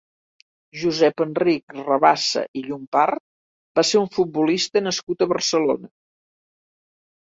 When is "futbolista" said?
4.19-4.87